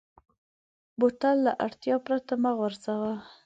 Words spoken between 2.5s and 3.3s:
غورځوه.